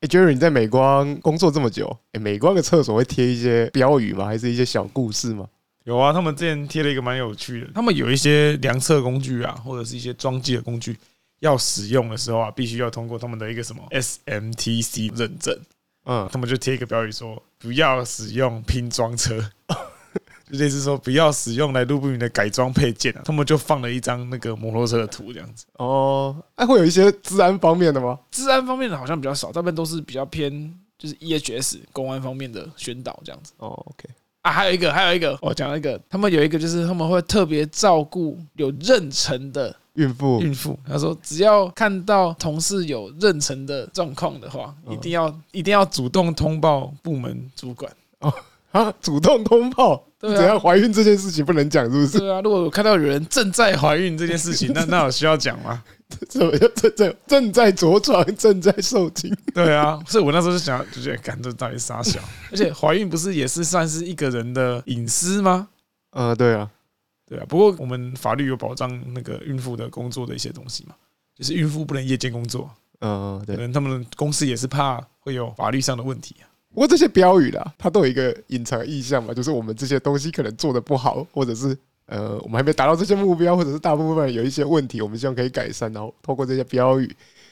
[0.00, 4.26] 哎，Jerry，你在美光工作这么久，哎，美光的厕所会贴一些标语吗？
[4.26, 5.48] 还是一些小故事吗？
[5.84, 10.96] 有啊，他们之前贴了一个蛮有趣的，他们有一些量测工具啊，或者是一些装机的工具，
[11.40, 15.58] 要使用的时候啊，必须要通过他们的一个什么 SMTC 认证。
[16.04, 19.50] 嗯，他们就贴一个标语说，不要使用拼装车。
[20.50, 25.64] 就类似说不要使用来路不明的改装配件啊，他们就放了一张那个摩托车的图这样子。
[25.74, 28.18] 哦，还会有一些治安方面的吗？
[28.30, 33.52] 治安方面的好像比较少，大部分都是比较偏就是 EHS 公安方面的宣导这样子。
[33.58, 34.08] 哦，OK。
[34.42, 40.40] 啊，还有一个，还有一个，我讲一个，他们有一个就是他们会特别照顾有妊娠的孕妇。
[40.40, 47.92] 孕妇，他说只要看到同事有妊娠的状况的话，一定要一定要主动通报部门主管。
[48.20, 48.32] 哦。
[48.72, 48.92] 啊！
[49.00, 52.18] 主动通报，对啊，怎样怀孕这件事情不能讲，是不是？
[52.18, 55.82] 对啊，如果我看到有人正在怀孕这件事情，那那有需要讲吗？
[56.28, 59.34] 怎么正在正在着床，正在受精？
[59.54, 62.18] 对啊，所以我那时候就想，就觉得，干这到底啥小？
[62.50, 65.68] 而且怀孕不是也是算是一个人的隐私吗？
[66.12, 66.70] 呃，对啊，
[67.26, 67.44] 对啊。
[67.48, 70.94] 不过我们法律有保障那个孕妇的工作的一些东西嘛，
[71.36, 72.70] 就是孕妇不能夜间工作。
[73.00, 73.54] 嗯，对。
[73.54, 76.47] 可能他们公司也是怕会有法律上的问题啊。
[76.74, 87.10] 不过这些标语啦，它都有一个隐藏意向嘛，就是我们这些东西可能做的不好，或者是呃，我们还没达到这些目标，或者是大部分有一些问题，我们希望可以改善，然后透过这些标语，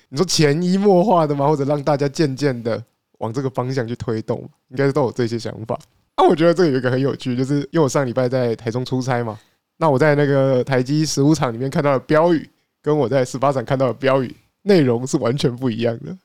[0.09, 1.47] 你说潜移默化的吗？
[1.49, 2.83] 或者让大家渐渐的
[3.19, 5.79] 往这个方向去推动，应该是都有这些想法。
[6.17, 9.39] 那我觉得这有一个很有趣，就是因为我上礼拜在台中出差嘛，
[9.79, 12.49] 那我在那个台积十五厂里面看到的标语，
[12.83, 16.17] 跟我在十八厂看到的标语内容是完全不一样的。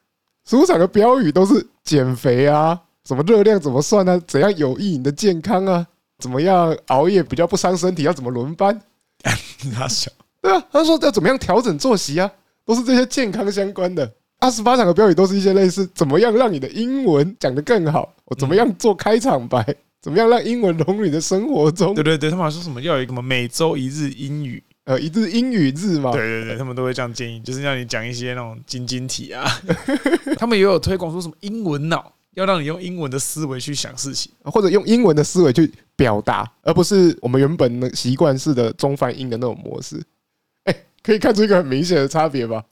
[0.48, 2.80] 十五厂的标语都是减肥啊。
[3.08, 4.22] 什么热量怎么算呢、啊？
[4.28, 5.86] 怎样有益你的健康啊？
[6.20, 8.04] 怎么样熬夜比较不伤身体？
[8.04, 8.80] 要怎么轮班？
[9.74, 10.12] 他想，
[10.42, 12.32] 对啊，他说要怎么样调整作息啊？
[12.64, 14.12] 都是这些健康相关的。
[14.40, 18.14] 二十八场的标语都是一些类似怎么样让你的英文讲得更好？
[18.26, 19.64] 我怎么样做开场白？
[20.02, 21.94] 怎么样让英文融入你的生活中？
[21.94, 26.12] 对对对，他们还说什么要有一个什么每周一日英语，呃，一日英语字嘛？
[26.12, 29.46] 对对对，他们都会这样建议，就是让你讲一些那种晶晶体啊。
[30.38, 32.14] 他们也有推广说什么英文脑。
[32.36, 40.02] 要让你用英文的思维去想事情，或者用英文的思维去表达，而不是我们原本的习惯式的中翻英的那种模式。
[40.64, 42.64] 哎，可以看出一个很明显的差别吧？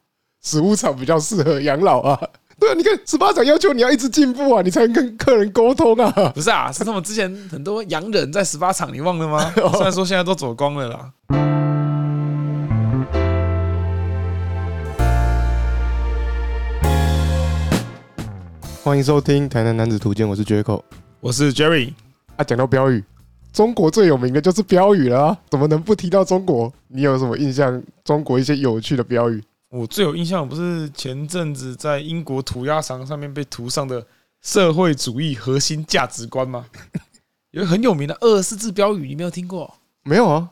[0.42, 2.18] 十五场比较适合养老啊，
[2.58, 6.10] 对啊，你看十八场要求你要一直进步啊，你才能跟客人沟通啊。
[6.34, 9.52] 不是啊，是他们之前很多洋人在十八场，你忘了吗？
[9.76, 11.69] 虽然说现在都走光了啦。
[18.82, 20.82] 欢迎收听《台南男子图鉴》，我是 Jacko，
[21.20, 21.94] 我是 Jerry。
[22.38, 23.04] 啊，讲到标语，
[23.52, 26.74] 中国最有名的就是标语了啊，怎么能不提到中国？
[26.88, 27.84] 你有什么印象？
[28.06, 29.44] 中国一些有趣的标语？
[29.68, 34.04] 我最有印象不是前阵子在英国涂鸦墙上面被涂上的
[34.42, 36.66] 社会主义核心价值观吗？
[37.52, 39.76] 有个很有名的二十四字标语，你没有听过？
[40.04, 40.50] 没有啊。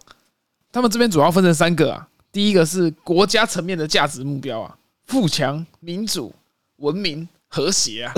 [0.69, 6.35] 他们这边主要分成三个啊，第一个是国家层面的价值目标啊，富强、民主、
[6.75, 7.25] 文明。
[7.47, 8.13] 和谐啊，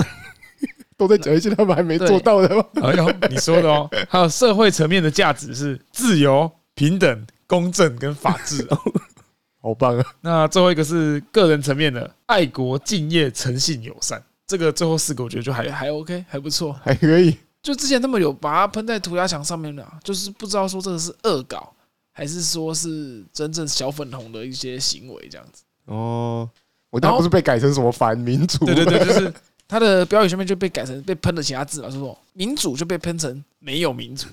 [0.96, 2.64] 都在讲一些他们还没做到的吗？
[2.82, 3.88] 哎呦，你说的哦。
[4.08, 8.66] 还有社会层面的价值是自由、平等、公正跟法治，
[9.62, 10.04] 好棒啊！
[10.20, 14.22] 那最后一个是个人层面的爱国、敬业、诚信、友善。
[14.46, 17.36] 这个最后四个我觉得就还还 OK，还不错，还可以。
[17.62, 21.72] 就之前他们有把它喷在涂鸦墙上面的，就是不知道说这个是恶搞，
[22.10, 25.62] 还是说是真正小粉红的一些行为这样子。
[25.84, 26.50] 哦。
[26.90, 28.66] 我当不是被改成什么反民主？
[28.66, 29.32] 对对对，就是
[29.68, 34.26] 他的标语上面就被改成被喷了其他字嘛，说说民主就被喷成没有民主，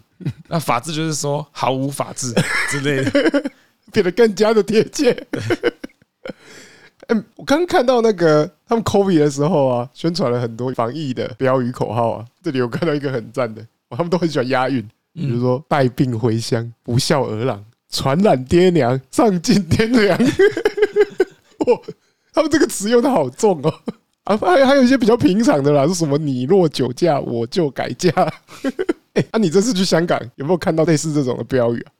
[0.47, 2.34] 那法治就是说毫无法治
[2.72, 3.51] 之类的，
[3.94, 5.16] 变得更加的贴切。
[7.09, 14.81] 嗯，我刚看到那个他们 COVID 的时候啊，宣传了很多防疫的标语口号啊，这里我看到一个很赞的，他们都很喜欢押韵，
[15.13, 20.19] 比如说带病回乡、不孝儿郎、传染爹娘、丧尽天良。
[21.59, 21.84] 我。
[22.38, 23.74] 他们这个词用的好重哦，
[24.25, 26.16] 啊，还还有一些比较平常的啦，是什么？
[26.20, 28.11] 你若酒驾，我就改嫁。
[29.14, 31.91] 哎， 啊，你这次去香港有没有看到类似这种的标语啊？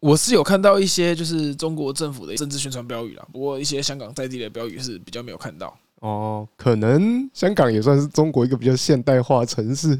[0.00, 5.74] 我是有看到一些，就是中国政府的政治宣传标语啦，不过一些香港在地的标语是比较没有看到。
[6.00, 9.98] 哦，可能香港也算是中国一个比较现代化城市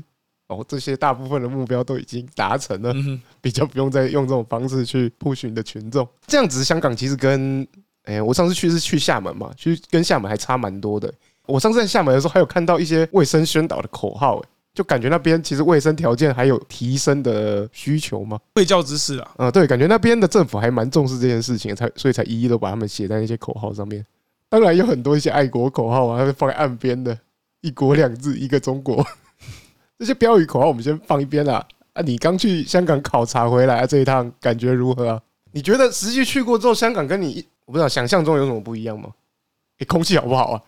[0.49, 2.95] 哦，这些大部分的目标都已经达成了，
[3.41, 6.07] 比较不用再用这种方式去 push 你的群众。
[6.27, 7.67] 这样子，香港其实跟
[8.09, 11.13] 哎、欸，我上次去是去厦门嘛，其实跟厦门还差蛮多的。
[11.45, 18.39] 我上次在厦门的时候，还有看到一些卫生宣导的口号，哎，就感觉那边其实卫生条件还有提升的需求吗。
[18.55, 24.03] 卫教知识啊，嗯，对，感觉那边的政府还蛮重视这件事情，才所以才一一都把他们写在那些口号上面。
[24.49, 27.19] 当然有很多一些爱国口号啊，放在岸边的，
[27.61, 29.07] 一国两制，一个中国。
[29.99, 31.63] 这些标语口号我们先放一边啦。
[31.93, 35.21] 啊，你刚去香港考察回来，啊，这一趟感觉如何啊？
[35.53, 39.13] 你觉得实际去过之后，香港跟你我不知道想象中有什么不一样吗？
[39.77, 40.63] 诶，空气好不好啊？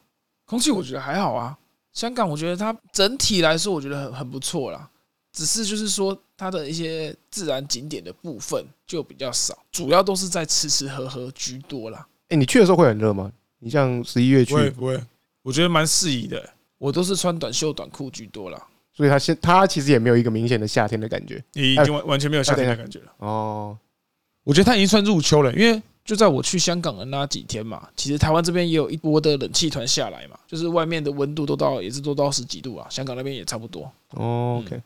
[0.44, 1.56] 空气我觉得还好啊。
[1.94, 4.86] 香港我觉得它整体来说，我觉得很很不错啦。
[5.32, 12.06] 只是就是说，它的一些自然景点的部分就比较少，主要都是在吃吃喝喝居多啦。
[12.28, 13.32] 诶，你去的时候会很热吗？
[13.60, 15.00] 你像十一月去，不会，不会，
[15.40, 16.50] 我觉得蛮适宜的。
[16.76, 18.62] 我都是穿短袖短裤居多啦。
[18.92, 23.12] 所以它现它其实也没有一个明显的夏天的感觉，已经完完全没有夏天的感觉了。
[23.16, 23.78] 哦，
[24.44, 25.80] 我觉得它已经算入秋了，因为
[26.10, 33.88] 就在我去香港的那几天嘛，其实台湾这边也有一波的冷气团下来嘛，就是外面的温度都到也是都到十几度啊，香港那边也差不多。
[34.14, 34.82] 哦，OK，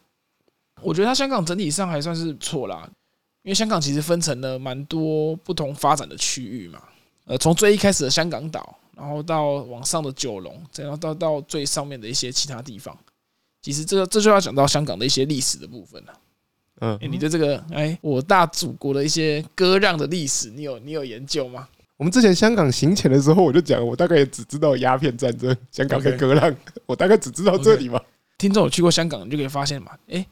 [0.82, 2.87] 我觉得它香港整体上还算是错啦，
[3.43, 6.82] 因为香港其实分成了蛮多不同发展的区域嘛，
[7.25, 12.94] 呃，从最一开始的香港岛，然后到往上的九龙，然后到到最上面的一些其他地方。
[13.62, 16.12] 其实这个这就要讲到香港的一些历史的部分了。
[16.84, 21.69] 嗯，你对这个哎，我大祖国的一些割让的历史，你有你有研究吗？
[21.96, 26.54] 我们之前香港行前的时候，我就讲，我大概也只知道鸦片战争，香港被割让，
[26.86, 28.00] 我大概只知道这里嘛。
[28.36, 30.26] 听众有去过香港，你就可以发现嘛，哎，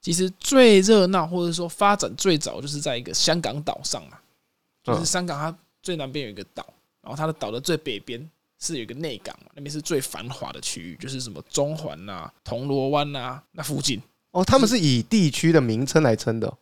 [0.00, 4.16] 其实最热闹或者说发展最早，就是在一个香港岛上嘛，
[4.84, 6.64] 就是香港它最南边有一个岛，
[7.02, 8.28] 然后它的岛的最北边。
[8.62, 13.98] 是有一个内港，那边是最繁华的区域，就是什么中环呐、铜锣湾呐，那附近
[14.32, 14.44] 哦。
[14.44, 16.52] 他们是以地区的名称来称的，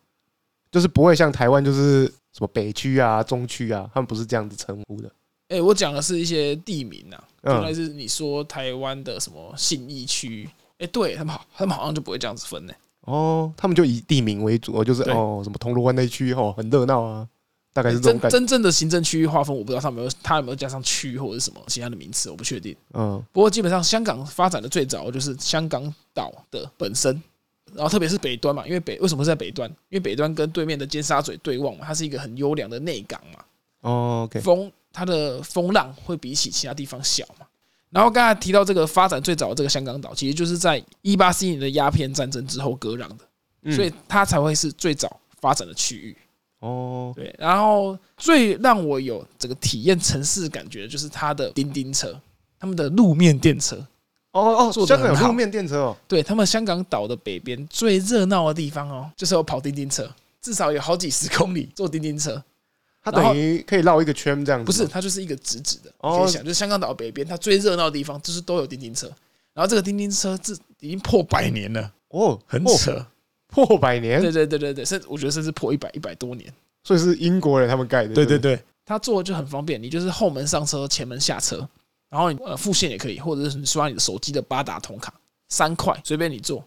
[0.70, 5.10] 就是不会像台湾，就是什么北区啊、中区啊，他们不是这样子称呼的。
[5.48, 10.48] 哎，我讲的是一些地名呐，原来是你说台湾的什么信义区？
[10.78, 12.72] 哎，对他们好，他们好像就不会这样子分呢。
[13.02, 17.26] 哦，他们就以地名为主，就是哦，什么铜锣湾那区哦，很热闹啊。
[17.70, 22.74] 大概是这种真真正的行政区域划分，我不知道他有没有他有没有加上区或者是什么其他的名词，我不确定。
[22.94, 27.22] 嗯，不过基本上香港发展的最早就是香港岛的本身，
[27.74, 29.68] 然后特别是北端嘛，因为北为什么是在北端？
[29.88, 33.44] 因为北端跟对面的尖沙咀对望嘛，它是一个很优良的内港嘛。
[33.80, 37.46] 哦，OK，风它的风浪会比起其他地方小嘛。
[37.90, 46.16] 然后刚才提到这个发展最早的这个香港岛，其实就是在一八四一年的鸦片战争之后割让的，所以它才会是最早发展的区域。
[46.60, 52.20] 哦，对，然后最让我有这个体验城市感觉的就是它的叮叮车，
[52.58, 53.86] 他们的路面电车。
[54.32, 55.96] 哦哦，香港有路面电车哦。
[56.06, 60.08] 对，他们香港岛的北边最热闹的地方哦，就是有跑叮叮车，
[60.40, 62.42] 至少有好几十公里 坐叮叮车。
[63.02, 64.66] 它等于可以绕一个圈这样子。
[64.66, 65.90] 不是，它就是一个直直的。
[66.02, 69.06] 你可以想，就是香港岛北边它最热闹的地方，就是都有叮叮车。
[69.54, 73.04] 然后这个叮叮车这已经破百年了哦，很扯。
[73.50, 76.52] 破百年，对对对对对，甚我觉得甚至破一百一百多年，
[76.84, 78.12] 所以是英国人他们盖的。
[78.12, 81.66] 对对对，他坐就很方便，你就是后门上车，前门下车，
[82.08, 85.12] 然后你呃付现也可以，或者是你刷你的手机的八达通卡，
[85.48, 86.64] 三块随便你坐，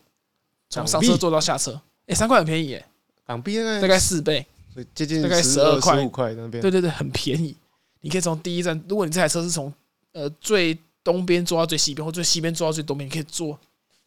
[0.69, 2.85] 从上车坐到下车，哎，三块很便宜耶，
[3.25, 4.45] 港币大概四倍，
[4.93, 7.55] 接近大概十二块十五块那边，对对对，很便宜。
[8.01, 9.71] 你可以从第一站，如果你这台车是从
[10.11, 13.53] 呃最东边坐到最西边，或最西边坐到最东边，你可以坐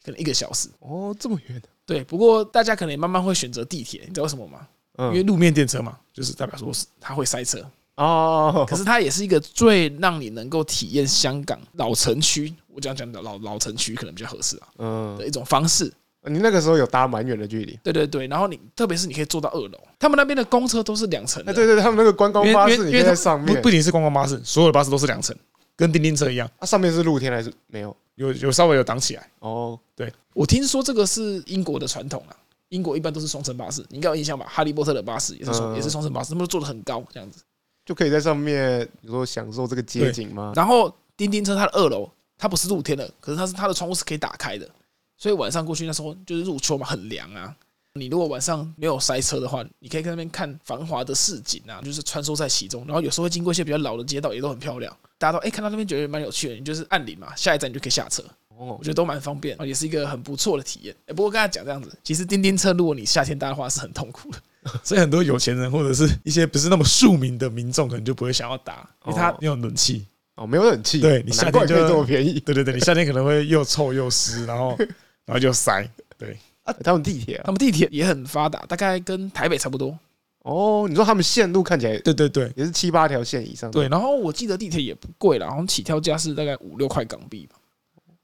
[0.05, 0.69] 可能一个小时。
[0.81, 1.63] 哦，这么远。
[1.87, 4.67] 对，不过大家可能也慢慢会选择地铁，你知道为什么吗？
[4.97, 8.65] 因为路面电车嘛，就是代表说是它会塞车哦。
[8.69, 14.69] 可是它也是一个最让你能够体验香港老城区，我这样讲的老老城区可能比较合适啊。
[14.79, 15.93] 嗯，的一种方式。
[16.27, 17.79] 你那个时候有搭蛮远的距离？
[17.83, 21.53] 对对对，然后你特别是你可以坐到二楼，他们那边的公车都是两层的。
[21.53, 25.37] 对对，他们那个观光巴士你可以在上面，不仅是观光巴士，所有的巴士都是两层，
[25.77, 26.51] 跟叮叮车一样。
[26.59, 27.95] 它上面是露天还是没有？
[28.15, 29.79] 有有稍微有挡起来哦。
[29.95, 32.33] 对，我听说这个是英国的传统啊。
[32.71, 34.47] 英国一般都是双层巴士，你应该有印象吧？
[34.49, 37.43] 哈利波特的巴士也是双，也是双层巴士，他们都坐的很高，这样子
[37.85, 40.53] 就可以在上面，比如说享受这个街景吗？
[40.57, 44.69] 然后叮叮车它的二楼，它不是露天的，可是它是它的窗户是可以打开的，
[45.17, 47.55] 所以晚上过去那时候就是入秋嘛，很凉啊。
[47.97, 52.85] 你如果晚上没有塞车的话，你可以在那边看繁华的市景啊，就是穿梭在其中。
[52.87, 54.93] 然后有时候会经过一些比较老的街道，也都很漂亮。
[55.17, 58.21] 大家都哎、欸、看到那边觉得蛮有趣的，你就是按铃嘛，下一站你就可以下车。
[58.49, 60.97] 哦，我觉得都蛮方便，也是一个很不错的体验。
[61.07, 64.43] 哎，不过刚才讲这样子，其实叮叮车如果你夏天搭的话是很痛苦的，
[64.83, 70.07] 所以很多有钱人或者是一些不是那么庶民的民众可能就不会想要打，因为它没有冷气
[70.37, 74.77] 哦，没有冷气，对你夏天就这么便宜， 对对对，你夏天可能会又臭又湿，然后
[75.27, 75.89] 然后就塞。
[76.17, 79.97] 对啊，他们地铁，他们地铁也很发达，大概跟台北差不多。
[80.41, 83.71] 哦，你说他们线路看起来，对对对，也是七八条线以上。
[83.71, 87.57] 对，然后我记得地铁也不贵啦，然后起跳价是大概五六块港币吧。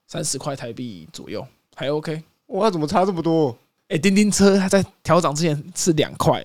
[0.07, 2.23] 三十块台币左右，还 OK。
[2.47, 3.57] 哇，怎么差这么多？
[3.91, 6.45] 哎，叮叮车它在调涨之前是两块，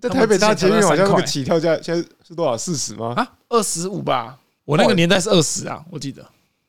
[0.00, 2.56] 在台北大捷运好像那个起跳价现在是多少？
[2.56, 3.14] 四十吗？
[3.16, 4.38] 啊，二十五吧。
[4.64, 6.24] 我那个年代是二十啊，我记得。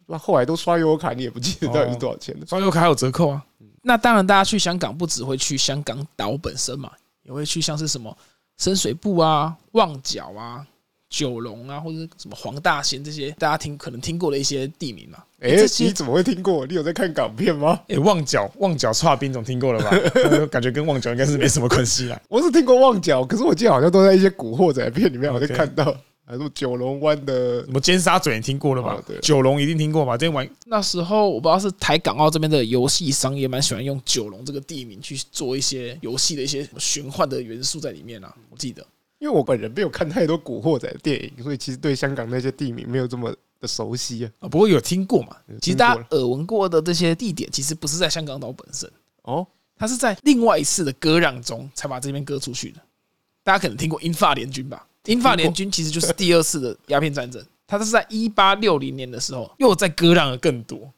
[0.05, 2.45] 那后来都刷悠游卡，你也不记得到底是多少钱了。
[2.47, 3.43] 刷悠游卡还有折扣啊。
[3.81, 6.89] 那当然，大家去香港不只会去香港岛本身嘛，
[7.23, 8.17] 也会去像是什么
[8.57, 10.65] 深水埗啊、旺角啊、
[11.13, 15.19] 九龙啊，或者什么黄大仙这些大家听可能听过的一些地名嘛。
[15.39, 16.65] 哎，你怎么会听过？
[16.65, 17.79] 你有在看港片吗？
[17.87, 19.91] 哎，旺角，旺角差冰总听过了吧？
[20.49, 22.19] 感觉跟旺角应该是没什么关系啦。
[22.27, 25.95] 我是听过旺角，可是我记得好像都在一些古惑仔片里面，好像看到。
[26.25, 28.97] 还是九龙湾的什么尖沙咀，你听过了吧？
[29.21, 30.17] 九龙一定听过吧？
[30.17, 38.33] 这玩那时候我不知道是台港澳这边的游戏商也蛮喜欢用九龙这个地名去做一些游戏的一些玄幻的元素在里面啊。
[38.49, 38.83] 我记得，
[39.23, 44.49] 因为我本人没有看太多古惑仔的电影，所以其实对香港那些地名没有这么的熟悉啊。
[44.49, 45.37] 不过有听过嘛？
[45.61, 52.81] 其实大家耳闻过的这些地点，其实不是在香港岛本身哦，它是在另外一次的割让中才把这边割出去的。
[53.45, 54.85] 大家可能听过英法联军吧？
[55.05, 60.91] 英法联军其实就是第二次的鸦片战争，它是在一八六零年的时候又在割让了更多，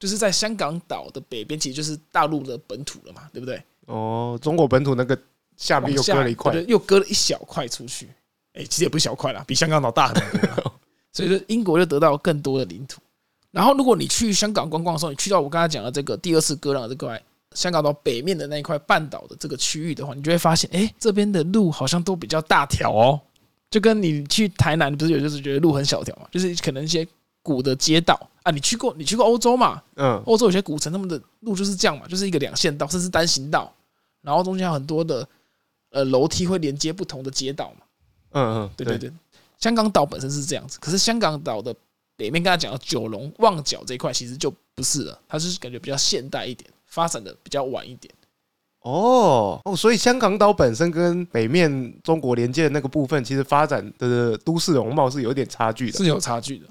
[0.00, 3.62] 就是在香港岛的北边，其实就是大陆的本土了嘛，对不对？
[3.84, 5.18] 哦，中国本土那个
[5.58, 8.08] 下面又割了一块，又割了一小块出去。
[8.54, 10.72] 哎，其实也不小块啦，比香港岛大很多。
[11.12, 13.00] 所以说，英国就得到更多的领土。
[13.50, 17.20] 然后，如果你去香港观光的时候，你去到我刚才讲的这个第二次割让的这块
[17.54, 23.20] 香港岛北面的那一块半岛的这个区域的话，你就会发现，哎，这边的路好像都比较大条哦。
[23.70, 26.26] 就跟你去台南，不是有就是觉得路很小条嘛？
[26.30, 27.06] 就是可能一些
[27.42, 29.82] 古的街道啊，你去过你去过欧洲嘛？
[29.96, 33.72] 嗯，欧洲有些古城，他们的路就是这样嘛，就是一个两线道，甚至单行道，
[34.22, 35.26] 然后中间有很多的
[35.90, 37.86] 呃楼梯会连接不同的街道嘛。
[38.32, 39.12] 嗯嗯，对对对，
[39.58, 41.74] 香港岛本身是这样子，可是香港岛的
[42.16, 48.12] 北面刚才讲的九龙旺角这一块其实就不是了，它是感觉比较现代一点，发展的比较晚一点。
[48.80, 56.66] 哦哦，所以香港岛本身跟北面中国连接的那个部分，其实发展的都市容貌是有点差距的，是有差距的，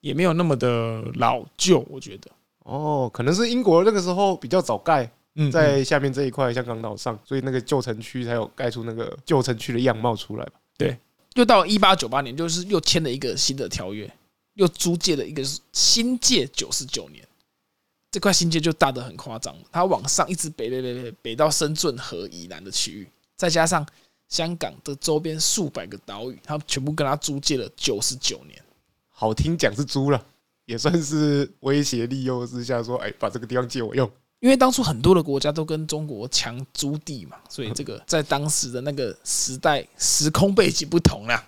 [0.00, 2.30] 也没有那么的老旧，我觉得。
[2.64, 5.10] 哦，可能是英国那个时候比较早盖，
[5.50, 10.52] 在下面这一块香港岛上，所以那个旧城区才有盖出那个旧城区的样貌出来吧？
[10.76, 10.98] 对，
[11.34, 14.12] 又到一八九八年，就是又签了一个新的条约，
[14.54, 17.26] 又租借了一个新界九十九年。
[18.10, 23.86] 这块新界就大得很夸张，它往上一直北北北北北到深圳河以南的区域，再加上
[24.28, 28.62] 香港的周边数百个岛屿，它全部跟他租借了九十九年。
[29.08, 30.22] 好听讲是租了，
[30.66, 34.10] 也算是威胁利诱之下说：“哎，把这个地方借我用。”
[34.42, 41.44] 因为当初很多的国家都跟中国抢租地嘛，所以这个在当时的那个时代时空背景不同啦。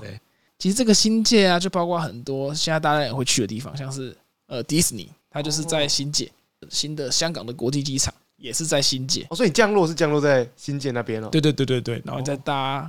[0.00, 0.20] 对，
[0.58, 4.14] 其实这个新界啊，就包括很多现在大家也会去的地方，像是
[4.46, 5.10] 呃迪士尼。
[5.30, 6.30] 它就是在新界，
[6.70, 9.26] 新的香港的国际机场也是在新界。
[9.30, 11.28] 哦，所以降落是降落在新界那边哦。
[11.28, 12.88] 对对对对对，然后你再搭，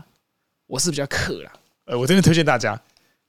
[0.67, 1.51] 我是比较客啦。
[1.85, 2.79] 呃，我这边推荐大家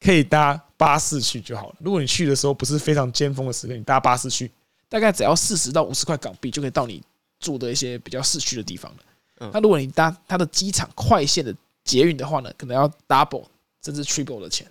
[0.00, 1.76] 可以搭巴士去就好了。
[1.78, 4.52] 如果你去的时候不是非常尖峰的时刻，你搭巴士去，
[4.88, 7.02] 大概只要四十到五十块港币就可以到你
[7.40, 9.50] 住的一些比较市区的地方了。
[9.52, 13.44] 那如果你搭它的机场快线的捷运的话呢，可能要 double
[13.84, 14.66] 甚至 triple 的钱。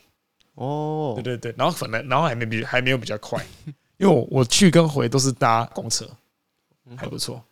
[0.55, 3.45] 哦，对对对，然后可能然后还没比还没有比较快。
[3.98, 6.10] 因为我我去跟回都是搭公车，
[6.95, 7.43] 还不错。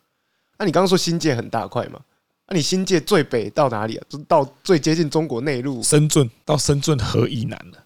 [0.58, 2.00] 那你刚刚说新界很大块嘛？
[2.46, 4.06] 那你新界最北到哪里啊？
[4.08, 7.83] 就到最接近中国内陆，深圳到深圳河以南了。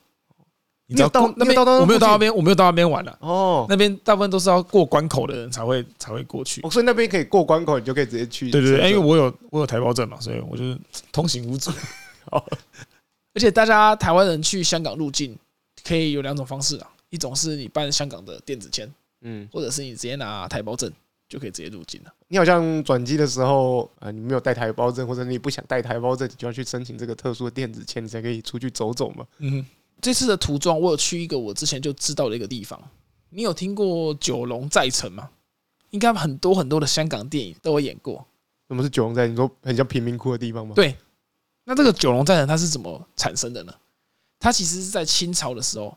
[0.88, 1.56] 你知道到那边？
[1.80, 3.16] 我没有到那边，我没有到那边玩了。
[3.20, 6.60] 哦，那边大部分都是要过关口的人才会才会过去。
[6.62, 8.50] 哦所以那边可以过关口，你就可以直接去。
[8.50, 10.76] 对对对，因为我有我有台胞证嘛，所以我就是
[11.12, 11.70] 通行无阻。
[12.32, 12.42] 哦
[13.34, 15.38] 而且大家台湾人去香港入境
[15.84, 16.90] 可以有两种方式啊。
[17.10, 18.86] 一种是你办香港的电子签，
[19.22, 20.92] 嗯，或者是你直接拿台胞证
[21.26, 22.12] 就可以直接入境了。
[22.28, 29.24] 你好像转机的时候啊，你没有带台胞证，或者你不想带台胞证，你就要去申请这个特殊的电子签，你才可以出去走走嘛。
[29.38, 29.64] 嗯，
[30.00, 32.80] 这次的途中我有去一个我之前就知道的一个地方。
[33.30, 35.30] 你有听过九龙寨城吗？
[35.90, 38.26] 应该很多很多的香港电影都有演过。
[38.68, 39.26] 什么是九龙寨？
[39.26, 40.74] 你说很像贫民窟的地方吗？
[40.74, 40.96] 对。
[41.64, 43.74] 那这个九龙寨城它是怎么产生的呢？
[44.38, 45.96] 它其实是在清朝的时候。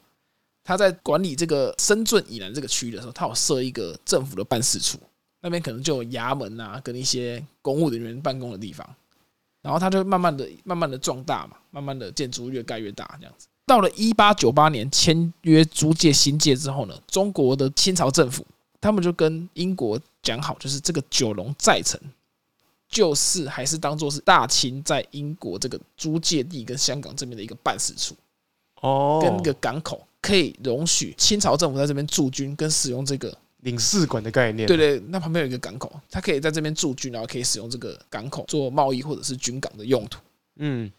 [0.64, 5.00] 他在管理这个深圳以南这个区域的时候，他有设一个政府的办事处，
[5.42, 8.88] 那边可能就有衙门啊，跟一些公务人员办公的地方。
[9.64, 13.48] 然后它就慢慢的、慢慢的壮大嘛，慢慢的建筑越盖越大，这样子。
[13.72, 18.46] 到了一八九八年签约租借新界之后呢，中国的清朝政府
[18.82, 21.98] 他们就跟英国讲好，就是这个九龙寨城，
[22.90, 28.14] 就是还是当做是大清在英国这个租界地跟香港这边的一个办事处，
[28.82, 30.06] 哦，跟一个港口。
[30.22, 34.68] 可以容许清朝政府在这边驻军跟使用这个领事馆的概念。
[34.68, 40.20] 对对，那旁边有一个港口，它可以在这边驻军，然后可以使用这个港口做贸易或者是军港的用途。
[40.58, 40.92] 嗯，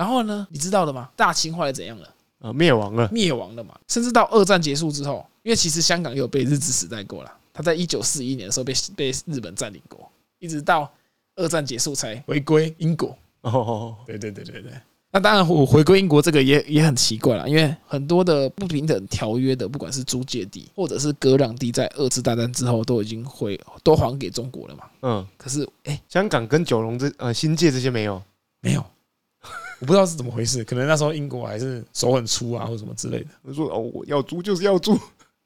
[0.00, 1.10] 然后呢，你知道的吗？
[1.14, 2.08] 大清后来怎样了？
[2.38, 3.78] 呃灭亡了，灭亡了嘛。
[3.86, 10.90] 甚至到二战结束之后，因为其实香港也有被日治时代过了，他在一九四一年的时候被被日本占领过，一直到
[11.36, 13.14] 二战结束才回归英国。
[13.42, 14.72] 哦，对对对对对。
[15.12, 24.84] 那当然，我回归英国这个也也很奇怪了，因为很多的不平等条约的，不管是租借地或者是割让地，在二次大战之后都已经回都还给中国了嘛。
[25.02, 28.22] 嗯，可是哎，欸、香港跟九龙这呃新界这些没有
[28.60, 28.84] 没有，
[29.80, 33.26] 我不知道是怎么回事，可能那时候英国还是手很粗啊，或什么之类的。
[33.42, 34.98] 我说哦，我要租就是要租，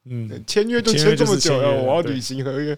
[0.05, 2.76] 嗯， 签约就签这么久了，我要履行合约。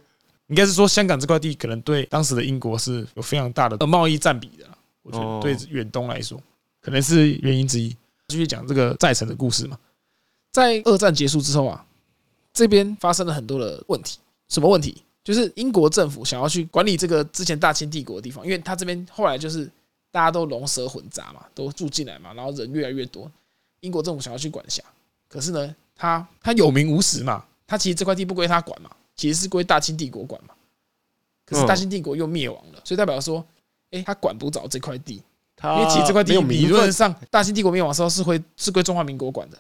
[0.48, 4.64] 应该是说香港这块地可能对当时的英国是有非常大的贸易占比的，
[5.02, 6.40] 我觉得对远东来说。
[6.80, 7.96] 可能是原因之一。
[8.28, 9.78] 继续讲这个寨城的故事嘛，
[10.52, 11.84] 在二战结束之后啊，
[12.52, 14.18] 这边发生了很多的问题。
[14.48, 15.02] 什么问题？
[15.24, 19.68] 就是英国政府想要去管理这个之前大清帝国的地方，因为他这边后来就是
[20.16, 23.30] 大家都龙蛇混杂嘛，都住进来嘛，然后人越来越多。
[23.80, 24.82] 英国政府想要去管辖，
[25.28, 30.54] 可是呢，他他有名无实嘛，他其实这块地不归他管嘛，其实是归大清帝国管嘛。
[31.44, 33.44] 可是大清帝国又灭亡了，所以代表说，
[33.90, 35.22] 哎，他管不着这块地。
[35.62, 39.58] 因为其实这块地理论上，大清帝国灭亡的时候是会是归中华民国管的，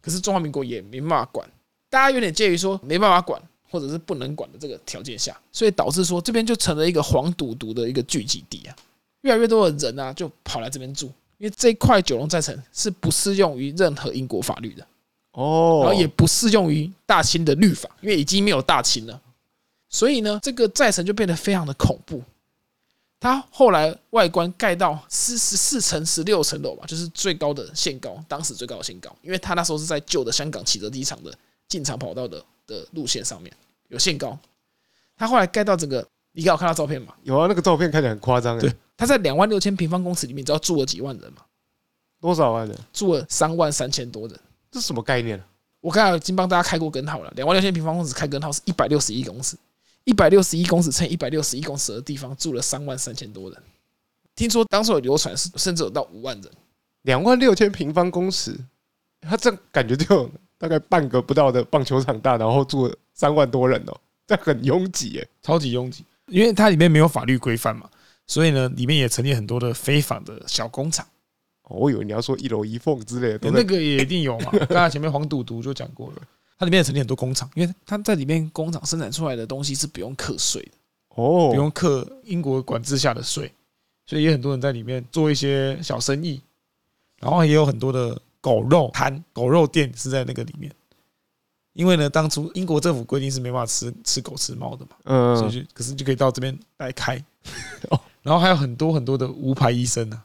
[0.00, 1.50] 可是中华民国也没办法管，
[1.90, 8.76] 大家有点介于说没办法管或者是不能管的这个条件下，所以导致说这边就成了一个黄赌毒的一个聚集地啊，
[9.26, 11.06] 越来越多的人啊就跑来这边住，
[11.38, 14.86] 因为这一块九龙寨城是不适用于任何英国法律的
[15.32, 19.20] 哦，然后也不适用于大清的律法，因为已经没有大清了，
[19.88, 22.22] 所以呢，这个寨城就变得非常的恐怖。
[23.18, 31.34] 它后来外观盖到十十四层、十六层楼吧，就是最高的限高，当时最高的限高，因为它那时候是在旧的香港启德机场的
[31.66, 33.52] 进场跑道的的路线上面
[33.88, 34.38] 有限高。
[35.16, 37.14] 它后来盖到整个，你刚有看到照片吗？
[37.22, 38.58] 有啊，那个照片看起来很夸张。
[38.58, 41.42] 对，它在两万六千平方公尺里面，你知道住了几万人吗？
[42.20, 42.76] 多少万人？
[42.92, 44.40] 住了三万三千多人。
[44.70, 45.42] 这是什么概念？
[45.80, 49.56] 我刚才已经帮大家开过根号了，两万六千平方公尺开根号是一百六十一公尺。
[50.04, 53.60] 一百六十一公尺乘一百六十一公尺的地方住了三万三千多人，
[54.36, 56.52] 听说当时有流传是甚至有到五万人，
[57.02, 58.56] 两万六千平方公尺，
[59.20, 67.90] 他这感觉就大概半个不到的棒球场大，然后住了三万多人哦，这很拥挤耶，超级拥挤，因为它里面没有法律规范嘛，
[68.26, 71.06] 所以呢，里面也成立很多的非法的小工厂。
[71.68, 76.22] 我以为你要说一楼一凤之类的，那个也一定有嘛， 刚才前面黄赌毒就讲过了。
[76.58, 80.70] 它里面也成立很多工厂，因为它在里面工厂生产出来的东西是不用课税的。
[81.08, 83.52] 哦，不用课英国管制下的税，
[84.06, 86.40] 所以也很多人在里面做一些小生意，
[87.18, 90.72] 然后也有很多的狗肉摊、狗肉店是在那个里面。
[91.72, 97.22] 因为呢，当初英国政府规定是没办法吃吃狗吃猫的嘛，嗯，所以就可是就可以到这边来开，
[98.26, 100.20] 然后还有很多很多的无牌医生呢。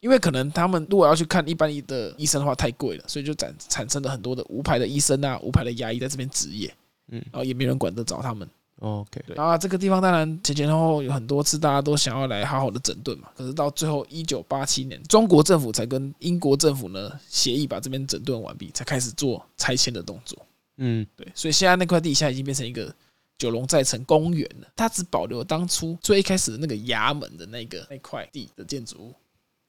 [0.00, 6.72] 因为可能他们如果要去看一般的医生的话太贵了，所以就产产生了很多的无牌的医生啊，无牌的牙医在这边执业，
[7.08, 8.48] 嗯，然后也没人管得着他们。
[8.80, 20.38] OK，对啊，这个地方当然前前后后有很多次大家都想要来好好的整顿嘛，可是到最后一九八七年，中国政府才跟英国政府呢协议把这边整顿完毕，才开始做拆迁的动作。
[20.76, 22.94] 嗯，对，所以现在那块地现在已经变成一个
[23.38, 29.14] 九龙寨城公园了，它只保留当初最一开始的那个衙门的那个那块地的建筑物。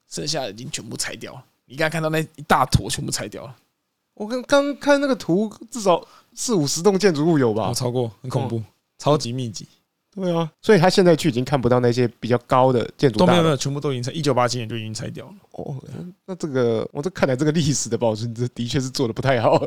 [0.10, 1.46] 剩下的已经全部拆掉了。
[1.66, 3.56] 你刚才看到那一大坨全部拆掉了。
[4.16, 6.04] 我刚刚看那个图，至少
[6.34, 7.72] 四五十栋建筑物有吧？
[7.76, 8.60] 超过，很恐怖，
[8.98, 9.68] 超级密集。
[10.10, 13.20] 对啊，所以他现在去已经看不到那些比较高的建筑。
[13.20, 14.12] 都没有没有，全部都已经拆。
[14.12, 15.36] 一九八七年就已经拆掉了。
[15.52, 15.80] 哦，
[16.26, 19.64] 那这个，我这看来这个历史的保存，这的确是做的不太好。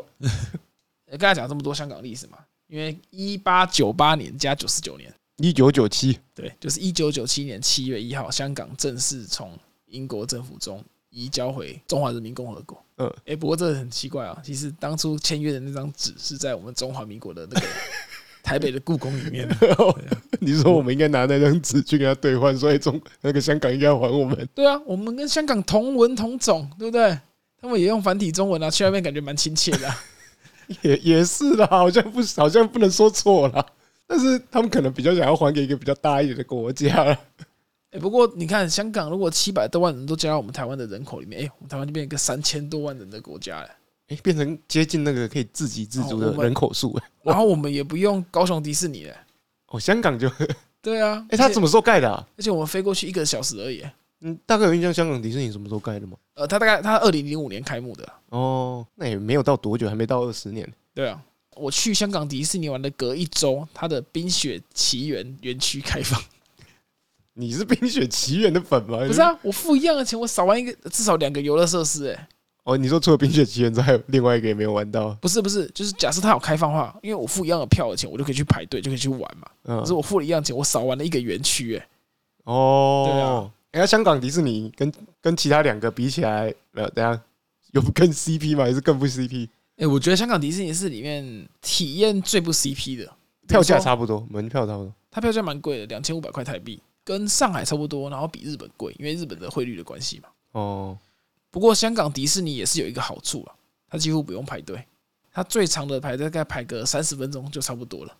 [1.17, 2.39] 刚才讲这么多香港历史嘛，
[2.73, 9.51] 因为一八九八年加九十九年，一九九七，对，就是一九九七年七月一号，香港正式从。
[9.93, 12.83] 英国政府中移交回中华人民共和国。
[12.97, 14.35] 嗯，哎，不过这很奇怪啊。
[14.43, 17.67] 其实当初签约的那张纸是在我们中华民国的那个
[18.41, 19.47] 台北的故宫里面。
[20.41, 24.49] 你说我们应该拿那张纸去跟他兑换，所以中那个香港应该要还我们。
[24.55, 27.15] 对啊，我们跟香港同文同种，对不对？
[27.61, 29.95] 他们也用繁体中文啊，去那边感觉蛮亲切的啊。
[30.81, 33.65] 也也是啦，好像不好像不能说错啦，
[34.07, 37.17] 但是他们可能比较想要还给一个比较大一点的国家。
[37.91, 43.69] 哎，不过你看，香港如果七百多万人都加到我们台湾的人口里面，哎，我们台湾就变成一个三千多万人的国家了，
[44.07, 49.15] 哎，变成接近那个可以自给自足的人口数， 然后我们也不用高雄迪士尼了，
[49.67, 50.27] 哦，香港就
[50.81, 52.27] 对啊，哎， 它什么时候盖的啊？
[52.35, 53.83] 而且我们飞过去一个小时而已，
[54.25, 56.17] 嗯，大概有印象，香港迪士尼什么时候盖的吗？
[56.35, 61.21] 呃，它大概它二零零五年开幕的，哦，那也没有到多久，还没到二十年，对啊，
[61.57, 66.19] 我去香港迪士尼玩的隔一周，它的冰雪奇缘园区开放。
[67.33, 68.99] 你是《冰雪奇缘》的粉吗？
[69.05, 72.27] 不是啊，我付一样的钱，我少玩一个，至少两个游乐设施，哎，
[72.63, 75.09] 哦，你说除了《冰雪奇缘》之外，还有另外一个也没有玩到？
[75.15, 79.47] 不是不是，就是假设它有开放话，因为我付一样的票的钱，我就可以去排队，就可以去玩嘛。
[79.65, 81.87] 嗯，可是我付了一样钱，我少玩了一个园区，哎。
[82.45, 83.51] 哦，对啊。
[83.73, 87.19] 哎、欸，香港迪士尼跟跟其他两个比起来，没有，等下
[87.71, 88.63] 有更 CP 吗？
[88.65, 89.47] 还是更不 CP？
[89.47, 93.11] 哎、欸，我觉得香港迪士尼是里面体验最不 CP 的，
[93.47, 94.93] 票价差不多，门票差不多。
[95.09, 100.29] 它票价蛮贵的，两千五百块台币，跟上海差不多，然后比日本贵，因为日本的汇率的关系嘛。
[100.51, 100.97] 哦。
[101.49, 103.55] 不过香港迪士尼也是有一个好处啊，
[103.89, 104.85] 它几乎不用排队，
[105.31, 108.15] 它最长的排大概排个三十分钟就差不多了。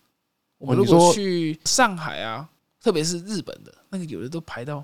[0.58, 2.50] 我们如果去上海啊，
[2.82, 4.84] 特别是日本的那个，有的都排到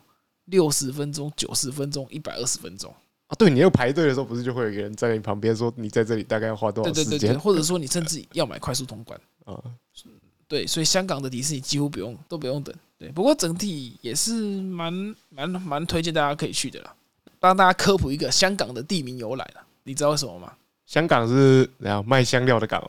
[0.49, 2.93] 六十分钟、九十分钟、一百二十分钟
[3.27, 3.35] 啊。
[3.37, 7.09] 对，你要排队的时候，不是就会有一个人在你旁边说你在这里大概要花多少时间？
[7.09, 9.61] 对对对，或者说你甚至要买快速通关啊。
[10.47, 12.75] 对，所以香港的迪士尼几乎不用都不用等。
[12.97, 16.95] 对，不过整体也是蛮蛮蛮推荐大家可以去的啦。
[17.39, 20.51] 帮大家科普一个香港的地名由来了，你知道为什么吗？
[20.87, 22.81] 香港是然后卖香料的港？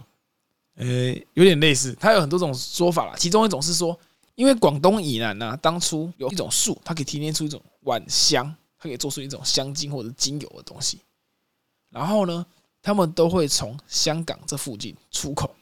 [0.76, 0.86] 呃，
[1.34, 3.14] 有点类似，它有很多种说法啦。
[3.18, 3.96] 其中一种是说，
[4.40, 8.46] 因为广东以南呢、啊，当初有一种树，它可以提炼出一种晚香，
[8.78, 10.98] 它可以做出一种香精或者精油的东西。
[11.90, 12.46] 然后呢，
[12.80, 15.54] 他们都会从香港这附近出口。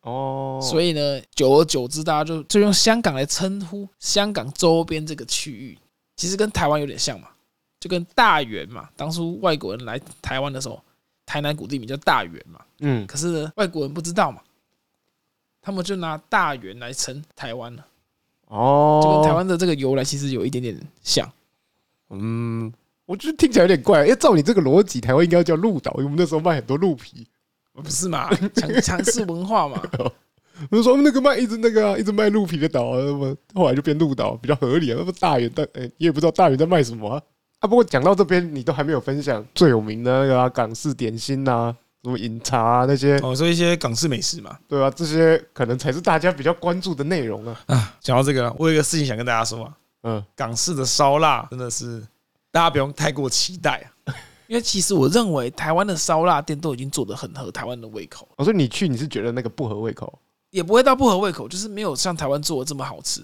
[0.00, 5.78] 哦，所以呢，久而久之，大家就就用香港来称呼香港周边这个区域，
[6.16, 7.28] 其实跟台湾有点像嘛。
[7.78, 10.82] 就跟大园嘛，当初外国人来台湾的时候，
[11.26, 12.64] 台南古地名叫大园嘛。
[12.78, 14.40] 嗯，可是呢，外国人不知道嘛，
[15.68, 17.86] 他们就拿大园来称台湾了。
[18.46, 21.30] 哦，就跟台湾的这个由来其实有一点点像。
[22.08, 22.72] 嗯，
[23.04, 24.00] 我觉得听起来有点怪。
[24.00, 27.26] 因为照你这个逻辑，台湾应该要叫鹿岛，因为我们那时候卖很多鹿皮，
[27.74, 28.30] 不是嘛？
[28.54, 29.78] 强 强势文化嘛。
[30.70, 34.96] 我就说那个卖一直那个、啊、一直卖鹿皮的岛啊，那么后来就变鹿岛比较合理啊。
[34.98, 37.22] 那么大园，但哎，你也不知道大园在卖什么啊。
[37.58, 41.76] 啊，不过讲到这边，你都还没有分享最有名的那个、啊、港式点心呐、啊，
[42.08, 47.60] 什么饮茶啊那些哦，说一些港式美食嘛，对啊，这些可能才是大家比较关注的内容啊。
[47.66, 52.00] 啊，讲到这个，我有一个事情想跟大家说啊，嗯，港式的烧腊真的是
[52.50, 54.14] 大家不用太过期待啊，
[54.48, 58.26] 因为其实我认为台湾的烧腊店都已经做得很合台湾的胃口。
[58.36, 60.18] 我说你去，你是觉得那个不合胃口？
[60.50, 63.22] 也不会到不合胃口，就是没有像台湾做的这么好吃。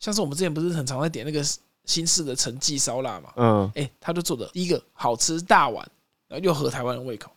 [0.00, 1.42] 像是我们之前不是很常在点那个。
[1.86, 5.86] 新式的陈记烧腊嘛，嗯，哎，他就做的第一个好吃大碗，
[6.26, 7.30] 然后又合台湾的胃口。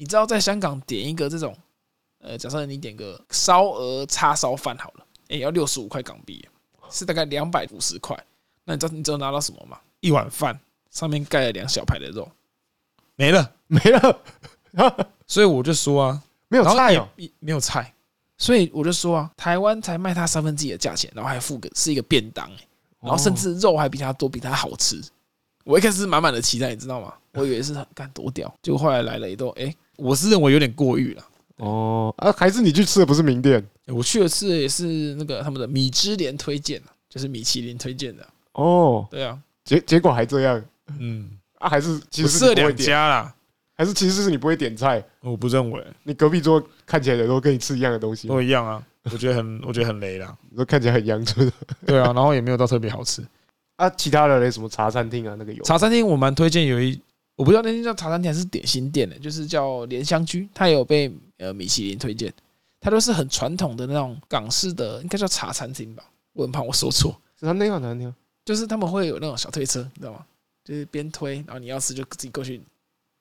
[0.00, 1.54] 你知道在香港点一个这种，
[2.20, 6.42] 呃，假设你点个烧鹅叉烧饭好了，哎，要六十五块港币，
[6.88, 8.18] 是大概两百五十块。
[8.64, 9.78] 那你知道你知道拿到什么吗？
[10.00, 10.58] 一碗饭
[10.90, 12.26] 上面盖了两小排的肉，
[13.14, 14.20] 没了没了。
[15.28, 17.06] 所以我就说啊，没有菜哦，
[17.38, 17.92] 没有菜。
[18.38, 22.50] 所以我就说啊，台湾才卖它三分之一的价钱，然后还付个是一个便当，
[23.02, 24.98] 然后甚至肉还比它多，比它好吃。
[25.64, 27.12] 我一开始是满满的期待，你知道吗？
[27.34, 31.24] 我以为是很干多屌，结果后来来了一顿，哎，我是认为有点过誉了。
[31.56, 33.62] 哦，啊，还是你去吃的不是名店？
[33.86, 38.26] 我去的吃的也是那个他们的米芝莲推荐，就是米其林推荐的。
[38.52, 40.62] 哦，对啊，结结果还这样。
[40.98, 43.34] 嗯，啊，还是其实是两家啦，
[43.76, 45.04] 还是其实是你不会点菜？
[45.20, 48.82] 我不认为，你隔壁桌看起来的都跟你吃一样的东西，都一样啊。
[49.04, 50.36] 我觉得很， 我觉得很雷啦。
[50.50, 51.50] 你说看起来很阳春，
[51.86, 53.22] 对啊，然后也没有到特别好吃
[53.76, 53.88] 啊。
[53.90, 57.00] 其他的那什么茶餐厅啊，那个有茶餐厅，我蛮推荐有一，
[57.40, 62.30] 我不知道那间叫茶餐厅还是点心店的，就是叫莲香居，它也有被呃米其林推荐。
[62.78, 66.04] 它都是很传统的那种港式的，应该叫茶餐厅吧？
[66.34, 67.18] 我很怕我说错。
[67.38, 70.26] 是他那个茶餐厅，就是他们会有那种小推车，你知道吗？
[70.62, 72.60] 就是边推，然后你要吃就自己过去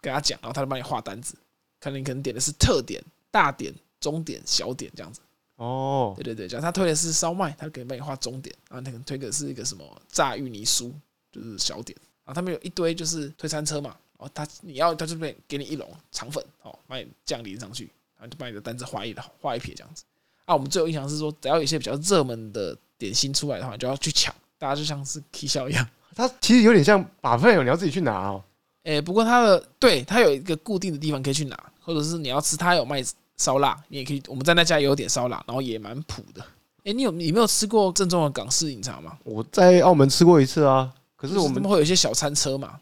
[0.01, 1.35] 跟他讲，然后他就帮你画单子，
[1.79, 3.01] 看你可能点的是特点、
[3.31, 5.21] 大点、中点、小点这样子。
[5.55, 10.91] 哦，对对对，假如他推的是烧麦，他可以帮你画中点，然后他可能推的是一个什么炸芋泥酥，
[11.31, 11.97] 就是小点。
[12.25, 20.03] 然后他们有一堆就是推餐车嘛，然后他你要他这边给你一笼肠粉，哦，把你酱淋上去，然后就把你的单子画一画一撇这样子。
[20.45, 25.87] 啊，我们最有印象是说，只要有一些比较热门的点心出来的话，就要去抢，大家就像是起肖一样。
[26.13, 28.43] 它其实有点像 buffet，你要自己去拿哦。
[28.83, 33.03] 哎，不过它的对它有一个固定的地方可以去拿，或者是你要吃，它有卖。
[33.41, 34.21] 烧腊，你也可以。
[34.27, 36.45] 我们在那家也有点烧腊，然后也蛮普的。
[36.83, 39.17] 哎，你有你没有吃过正宗的港式饮茶吗？
[39.23, 42.77] 我在澳门吃过一次啊，可是我们会有一些小餐车嘛。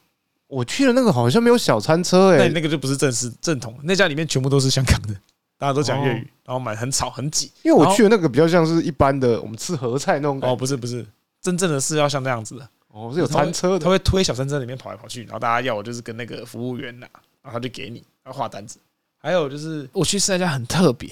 [0.48, 3.78] 我去的那个好像没有小餐车哎，那那个就不是正式正统。
[3.84, 5.14] 那家里面全部都是香港的，
[5.60, 7.52] 大家都讲粤语，然后买很吵很挤。
[7.64, 10.40] 因为我去的那个比较像是一般的，我们吃合菜那种。
[10.42, 11.06] 哦，不是不是，
[11.42, 12.70] 真正的是要像那样子的。
[12.88, 17.08] 哦，是有餐车的，他会推小餐车里面跑来跑去，然后大家要我就是跟那个服务员拿，
[17.42, 18.80] 然后他就给你，然后画单子。
[19.20, 21.10] 还有就是我去吃那家很特别。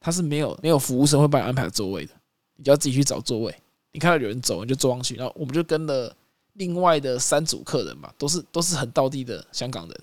[0.00, 2.12] 他是没有没有服务生会帮你安排座位的，
[2.56, 3.54] 你就要自己去找座位。
[3.90, 5.16] 你看到有人走，你就坐上去。
[5.16, 6.14] 然后我们就跟了
[6.58, 10.00] 另外的三组客人吧，都是都是很道地的香港人，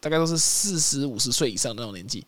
[0.00, 2.24] 大概都是四十五十岁以上的那种年纪，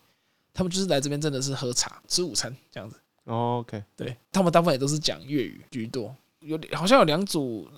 [0.53, 2.95] 他们就是来这边真的是喝茶、吃午餐这样子。
[3.23, 7.69] 哦，OK，对他们大部分也都是讲粤语居多，有好像有两组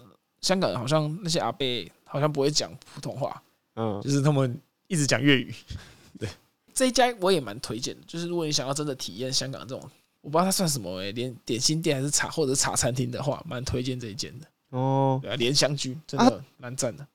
[0.42, 1.66] 香港人，好像那些阿伯
[2.06, 3.42] 好像不会讲普通话，
[3.76, 5.54] 嗯，就是他们一直讲粤语。
[6.18, 6.28] 对，
[6.74, 9.90] 这一家我也蛮推荐的，就是如果你想要真的体验香港这种，
[10.22, 14.48] 我不知道它算什么诶、欸，连点心店还是茶或者茶餐厅的话，蛮推荐这一间的。
[14.72, 17.08] 哦，对啊，莲香居真的蛮赞的。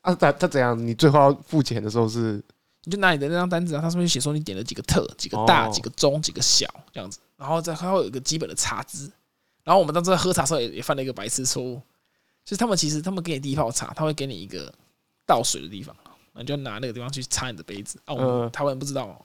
[0.00, 0.78] 啊，他他怎样？
[0.78, 2.42] 你最后要付钱的时候是，
[2.84, 7.18] 你就拿你的那张单子啊，他上面写说你点了几个特、几个大、几个中、几个小这样子。
[7.36, 9.10] 然后再还会有一个基本的茶资，
[9.62, 11.76] 然后我们当时在喝茶的时候也也犯了一个白痴错误，
[12.44, 14.72] 就是他们其实他们给你第一泡茶，他会给你一个
[15.24, 15.94] 倒水的地方，
[16.34, 17.96] 你就拿那个地方去擦你的杯子。
[18.06, 19.24] 啊，我们台湾人不知道，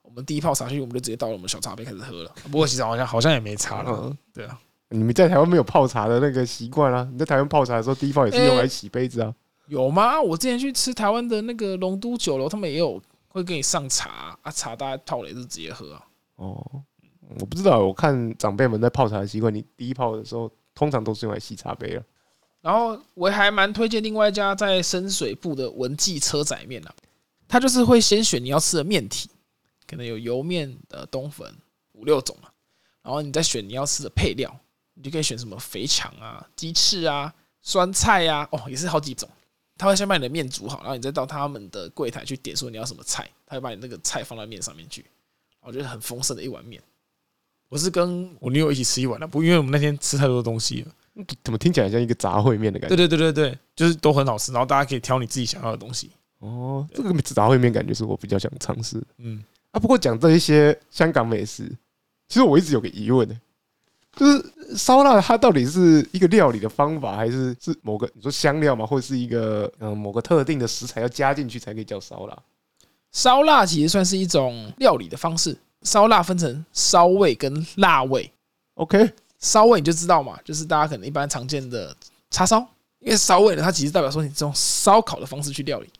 [0.00, 2.34] 我们第一泡茶去，我们就直接倒了我们小茶杯开始喝了。
[2.44, 4.58] 不过其实好像好像也没差了，对啊，
[4.94, 7.08] 你们在台湾没有泡茶的那个习惯啊？
[7.12, 9.34] 你在台湾泡茶的时候，第一泡也是用来洗杯子啊？
[9.66, 10.20] 有吗？
[10.20, 16.06] 我之前去吃台湾的那个龙都酒楼，他们也有会给你上茶啊，茶大家泡了也是直接喝啊。
[16.36, 16.82] 哦。
[17.40, 22.02] 我不知道，我看长辈们在泡茶的习惯，你第一泡的时候通常都是用来洗茶杯了。
[22.60, 26.94] 然后我还蛮推荐另外一家在深水埗的文记车仔面的，
[27.48, 29.28] 他就是会先选你要吃的面体，
[29.88, 31.52] 可能有油面的冬粉
[31.92, 32.48] 五六种嘛，
[33.02, 34.54] 然后你再选你要吃的配料，
[35.04, 39.28] 你就可以选什么肥肠啊、鸡翅啊、酸菜啊，哦，也是好几种。
[39.76, 45.04] 他会先把你的面煮好，然后你再到他们的柜台去点说你要什么菜，他会把你那个菜放在面上面去，
[45.60, 46.82] 我觉得很丰盛的一碗面。
[47.68, 51.26] 我是跟我女友一起吃一碗的，不，因为我们那天吃太多东西了。
[51.42, 52.96] 怎么听起来像一个杂烩面的感觉？
[52.96, 56.10] 对对对对对，就是都很好吃，然后大家可以挑你自己想要的东西。
[56.38, 59.02] 哦，这个杂烩面感觉是我比较想尝试。
[59.18, 61.68] 嗯，啊，不过讲这一些香港美食，
[62.28, 63.40] 其实我一直有个疑问呢，
[64.16, 72.38] 就是烧腊它到底是一个料理的方法，还是是某个你说香料嘛，或者是一个嗯某个特定的食材要加进去才可以叫烧腊？
[73.12, 75.56] 烧腊其实算是一种料理的方式。
[75.82, 78.32] 烧腊分成烧味跟辣味
[78.72, 81.94] ，OK，烧味你就知道嘛，就是大家可能一般常见的
[82.30, 82.58] 叉烧，
[83.00, 85.90] 因为烧味呢，它其实代表说你这种烧烤的方式去料理，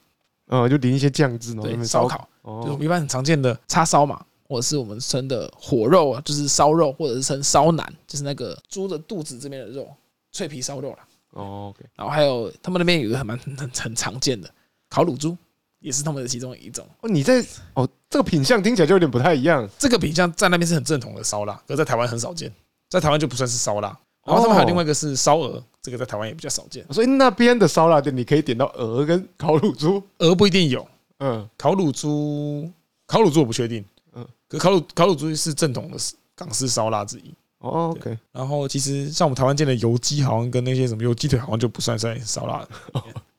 [0.47, 9.89] 嗯，就淋一些酱汁，对，烧烤，就是我们一般很常见的叉烧嘛，或者是我们称的火肉啊，就是烧肉，或者是称烧腩，就是那个猪的肚子这边的肉，
[10.33, 10.99] 脆皮烧肉啦。
[11.31, 14.49] 哦，OK，然后还有他们那边有一个很蛮很很常见的
[14.89, 15.37] 烤乳猪。
[15.81, 17.11] 也是他们的其中一种哦。
[17.11, 19.69] 你在哦，这个品相听起来就有点不太一样。
[19.79, 22.51] 这个品相在那边是很正统的烧腊，可在台湾很少见，
[22.89, 23.89] 在台湾就不算是烧腊。
[24.25, 26.83] 然后他们还有另外一个是烧鹅，这个在台湾也比较少见。
[26.91, 30.89] 所以那边的烧腊店你可以点到鹅跟烤乳猪，鹅不一定有。
[31.19, 32.73] 嗯，烤乳猪，
[33.07, 33.85] 烤乳猪我不确定。
[34.15, 35.99] 嗯，可烤乳烤乳猪是正统的
[36.35, 37.35] 港式烧腊之一。
[37.59, 38.19] 哦，OK。
[38.31, 42.67] 然后其实像我们台湾见的油鸡，好像跟那些什么油鸡腿，好像就不算在烧腊。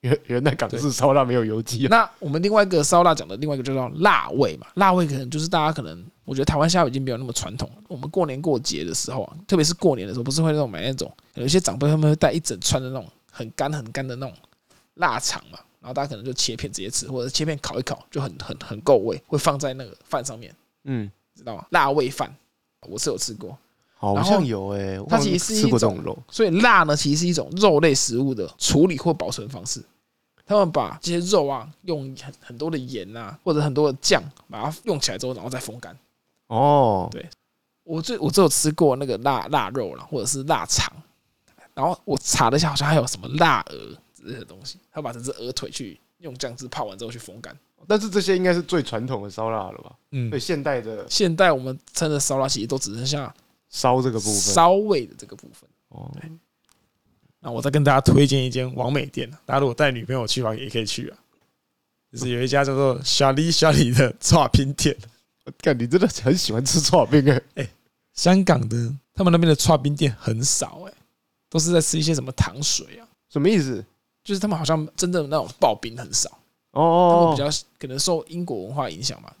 [0.00, 1.88] 原原来港式烧腊没有油鸡啊。
[1.90, 7.70] 那我们另外一个烧腊讲的另外一个就叫辣味嘛，辣味可能就是大家可能，我觉得台湾现在已经没有那么传统。
[7.88, 14.34] 我们过年过节的时候啊，特别是过年的时候，不是会那种买那种，有一些长辈他们会带一整串的那种很干很干的那种
[14.94, 20.52] 腊肠嘛，然后大家可能就切片直接吃，或者切片烤一烤，就很很很够味，会放在那个饭上面。
[20.86, 21.66] 嗯，知道吗？
[21.70, 22.34] 辣味饭，
[22.88, 23.56] 我是有吃过。
[23.98, 29.82] 好像有诶、欸，它其实是一种肉，所以辣呢其实是一种肉类食物的处理或保存方式。
[30.44, 35.96] 他们把这些肉啊，用很很多的盐啊，或者很多的酱，把它用起来之后，然后再风干。
[36.46, 37.28] 哦，对，
[37.82, 40.92] 我最我只有吃过那个腊腊肉了，或者是腊肠。
[41.74, 47.58] 然后我查了一下，好像还有什么腊鹅这些东西，他把这只鹅腿去用酱汁泡完之后去风干。
[47.88, 49.92] 但是这些应该是最传统的烧腊了吧？
[50.10, 53.34] 嗯，对，现代的现代我们称的烧腊其实都只剩下。
[53.68, 55.68] 烧这个部分，烧味的这个部分。
[55.88, 56.10] 哦，
[57.40, 61.18] 那我再跟大家推荐一间王美店，大家如果带女朋友去的话，也可以去啊。
[62.12, 64.96] 就是有一家叫做“小李小李”的剉冰店。
[65.58, 67.42] 看，你真的很喜欢吃剉冰哎！
[67.56, 67.68] 哎，
[68.14, 68.76] 香港的
[69.12, 70.92] 他们那边的剉冰店很少哎，
[71.50, 73.06] 都是在吃一些什么糖水啊？
[73.28, 73.84] 什么意思？
[74.22, 76.30] 就是他们好像真的那种刨冰很少
[76.76, 79.32] 哦，他们比较可能受英国文化影响嘛，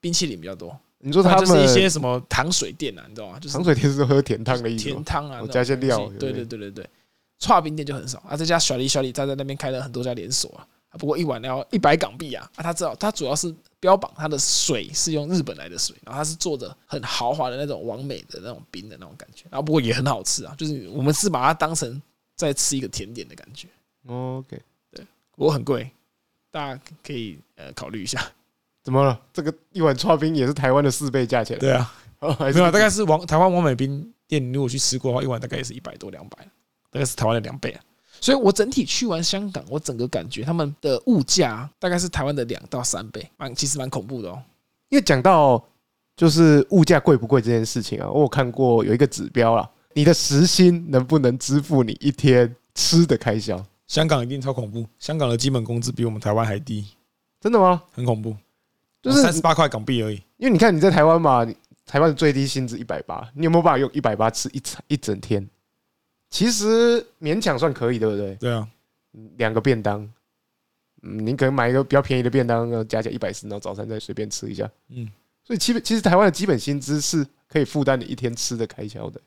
[0.00, 0.76] 冰淇淋比较多。
[0.98, 3.38] 你说他就是一些什么糖水店啊，你知道吗？
[3.38, 6.08] 就是糖水店是喝甜汤的意思，甜汤啊，我加些料。
[6.18, 6.88] 对对对对对，
[7.40, 8.36] 剉冰店就很少啊。
[8.36, 10.64] 这家小李小李他在那边开了很多家连锁啊，
[10.96, 12.48] 不过一碗要一百港币啊。
[12.56, 20.54] 啊，他知道他主要是标榜他的水是用日本来的水，然后他是做的很豪华的那种完美的那种冰的那种感觉，然后不过也很好吃啊。
[20.56, 22.00] 就是我们是把它当成
[22.34, 23.68] 在吃一个甜点的感觉。
[24.06, 24.58] OK，
[24.90, 25.04] 对，
[25.36, 25.90] 不过很贵，
[26.54, 28.24] 大家可以呃考虑一下。
[28.84, 29.20] 怎么了？
[29.32, 31.58] 这个一碗剉冰也是台湾的四倍价钱。
[31.58, 36.38] 对啊，没有，大概是王台湾王美冰店，如果去吃过的话，一碗大概也是一百多两百，
[36.92, 37.80] 大概是台湾的两倍啊。
[38.20, 44.40] 所以我整体去完香港，我整个感觉他们的物价大概是台湾的两到三倍，蛮其实蛮恐怖的哦。
[44.90, 45.60] 因为讲到
[46.16, 53.60] 就是物价贵不贵这件事情啊，我有看过有一个指标啦，你的时薪能不能支付你一天吃的开销？
[53.86, 56.86] 香港一定超恐怖，香港的基本工资比我们台湾还低，
[57.40, 57.82] 真的吗？
[57.92, 58.36] 很恐怖，
[59.02, 60.16] 就是三十八块港币而已。
[60.36, 61.46] 因为你看你在台湾嘛，
[61.84, 65.48] 台湾的最低薪资一百八，你有没有办法用一百八吃一餐一整天？
[66.30, 68.34] 其实勉强算可以，对不对？
[68.36, 68.66] 对啊，
[69.36, 70.00] 两个便当，
[71.02, 75.08] 嗯，你可能买一个比较便宜的便当，然后加起来一百四，然后早餐再随便吃一下，嗯，
[75.44, 79.20] 所以基本其实台湾的基本薪资是可以负担你一天吃的开销的。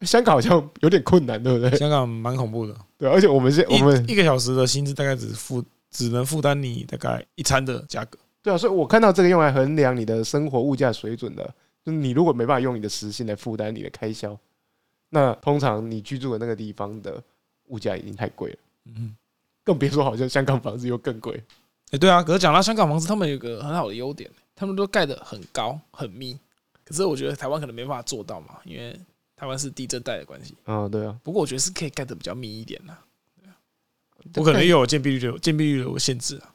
[0.00, 1.78] 香港好像有点困难，对不对？
[1.78, 11.42] 香港蛮恐怖的，对，而且我们现我们一个小时的薪资大概只负只能负担你大概一餐的价格，对啊，所以我看到这个用来衡量你的生活物价水准的，
[11.82, 14.36] 就是你如果没办法用你的时薪来负担你的开销，
[15.08, 17.22] 那通常你居住的那个地方的
[17.68, 19.14] 物价已经太贵了，嗯，
[19.62, 21.42] 更别说好像香港房子又更贵，
[21.92, 26.38] 哎，对啊，可是讲到香港房子，他们有个很好的优点，他们都盖得很高很密，
[26.84, 28.94] 可是我觉得台湾可能没办法做到嘛，因为。
[29.44, 31.14] 台湾是地震带的关系，嗯，对啊。
[31.22, 32.96] 不过我觉得是可以盖的比较密一点的，
[33.38, 33.54] 对啊。
[34.36, 36.54] 我可能又有建蔽率的建蔽率的限制啊。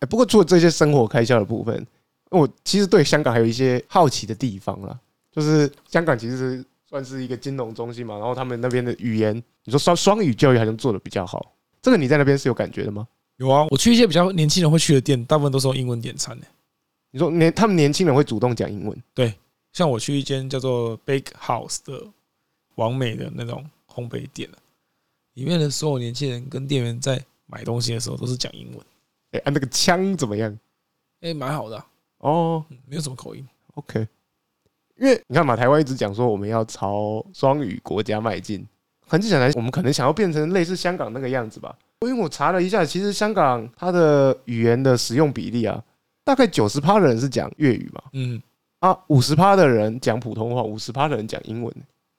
[0.00, 1.86] 哎，不过除了这些生活开销的部分，
[2.30, 4.98] 我其实对香港还有一些好奇的地方啦。
[5.30, 13.06] 就是香港其实算是一个金融中心嘛，然后他们那边的语言，你说双双语教育好像做的比较好，这个你在那边是有感觉的吗？
[13.36, 16.44] 有啊，我去一些比较年轻人会去的店，大部分都是用英文点餐的。
[17.12, 19.00] 你说年他们年轻人会主动讲英文？
[19.14, 19.32] 对。
[19.72, 22.02] 像我去一间叫做 Bake House 的
[22.76, 24.48] 网美的那种烘焙店，
[25.34, 28.80] 里面的所有年轻人跟店员在买东西的时候都是讲英文。
[29.32, 30.58] 哎，那个腔怎么样？
[31.20, 31.84] 哎，蛮好的
[32.18, 33.46] 哦，没有什么口音。
[33.74, 34.06] OK，
[34.96, 38.66] 因为你看嘛，台湾一直讲说我们要朝双语国家迈进，
[39.06, 41.76] 很简单，我们可能想要变成类似香港那个样子吧。
[42.00, 45.82] 因为我查了一下，其实香港它的语言的使用比例啊，
[46.24, 48.02] 大概九十趴的人是讲粤语嘛。
[48.12, 48.40] 嗯。
[48.80, 51.74] 啊，五十趴的人讲普通话，五十趴的人讲英文。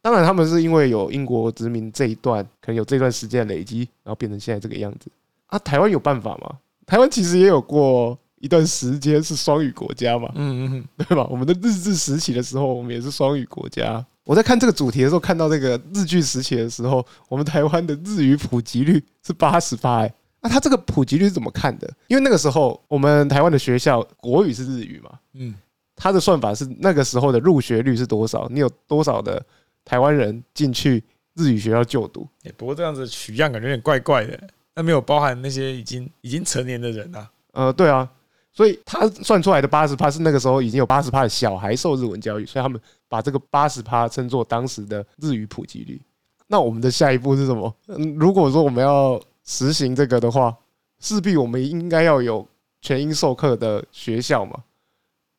[0.07, 5.11] 当然，他们是因为有英国殖民这一段，可能有这段时间的累积，然后变成现在这个样子。
[5.47, 6.49] 啊，台湾有办法吗？
[6.85, 11.27] 台湾其实也有过一段时间是双语国家嘛，嗯嗯，对吧？
[11.29, 14.05] 我们的日治时期的时候，我们也是双语国家。
[14.23, 20.03] 我在看这个主题的时候，看到这个日剧时期的时候，我们台湾的日语普及率是八十八。
[20.03, 21.93] 哎，那它这个普及率是怎么看的？
[22.07, 25.53] 因为那个时候我们台湾的学校国语是日语嘛，嗯。
[25.99, 28.47] 它的算法是那个时候的入学率是多少？
[28.51, 29.43] 你有多少的
[29.87, 31.01] 台湾人进去
[31.35, 32.27] 日语学校就读？
[32.43, 34.37] 哎，不过这样子取样感觉有点怪怪的，
[34.75, 37.31] 那没有包含那些已经已经成年的人啊。
[37.53, 38.07] 呃，对啊，
[38.51, 46.01] 所以他算出来的八十趴是那个时候已经有八十趴的小孩受日文教育，所以他们把这个八十趴称作当时的日语普及率。
[46.47, 47.73] 那我们的下一步是什么？
[47.87, 50.53] 嗯，如果说我们要实行这个的话，
[50.99, 52.45] 势必我们应该要有
[52.81, 54.59] 全英授课的学校嘛。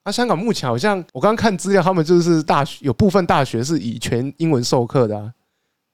[0.09, 5.31] 那香港目前好像，我刚刚看资料，他们就是大学有部分大学是以全英文授课的啊。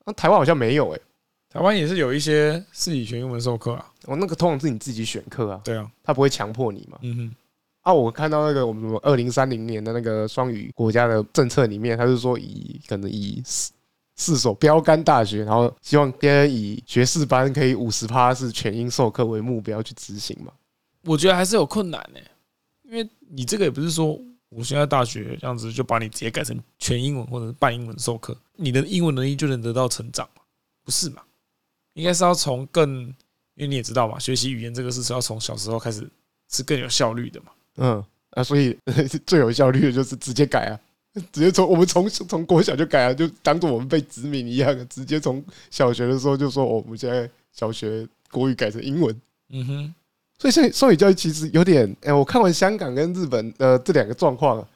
[0.07, 1.01] 那台湾好像没有诶，
[1.51, 3.85] 台湾也是有一些是以全英文授课啊。
[4.05, 6.97] 我那个通常是你自己选课啊，对啊，他不会强迫你嘛。
[7.03, 7.35] 嗯哼。
[7.81, 13.73] 啊，我看到那个我们二零三零年的那个双语国家的政策里面，他是说以可能以四
[14.15, 20.53] 四所标杆大学，然后希望别人以学士班可以五十趴是全英授课为目标去执行嘛。
[21.03, 22.21] 我觉得还是有困难呢。
[22.85, 24.19] 因为你这个也不是说
[24.49, 30.43] 我现在大学这样子就把你直接改成全英文或者是半英文授课，你的英文能力就能得到成长吗？
[30.85, 31.23] 不是嘛？
[31.95, 33.01] 应该是要从更，
[33.55, 36.09] 因为你也知道嘛，学习语言这个事是要从小时候开始
[36.51, 37.47] 是更有效率的嘛。
[37.77, 38.77] 嗯，啊，所以
[39.27, 40.79] 最有效率的就是直接改啊，
[41.33, 49.21] 直接从我们从从国小就改啊，就当做我们被殖民一样，直接从小学的时候就说，哦，我们现在小学国语改成英文。
[49.49, 49.95] 嗯哼。
[50.39, 54.67] 所以，现在双语教育其实有点，哎，我看完香港跟日本的这两个状况，